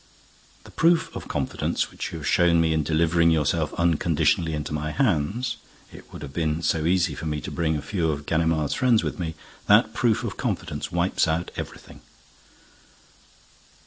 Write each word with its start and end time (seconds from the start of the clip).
"The 0.63 0.71
proof 0.71 1.15
of 1.15 1.27
confidence 1.27 1.91
which 1.91 2.11
you 2.11 2.17
have 2.17 2.27
shown 2.27 2.59
me 2.59 2.73
in 2.73 2.81
delivering 2.81 3.29
yourself 3.29 3.71
unconditionally 3.75 4.55
into 4.55 4.73
my 4.73 4.89
hands—it 4.89 6.11
would 6.11 6.23
have 6.23 6.33
been 6.33 6.63
so 6.63 6.87
easy 6.87 7.13
for 7.13 7.27
me 7.27 7.39
to 7.39 7.51
bring 7.51 7.75
a 7.77 7.83
few 7.83 8.09
of 8.09 8.25
Ganimard's 8.25 8.73
friends 8.73 9.03
with 9.03 9.19
me—that 9.19 9.93
proof 9.93 10.23
of 10.23 10.37
confidence 10.37 10.91
wipes 10.91 11.27
out 11.27 11.51
everything." 11.55 12.01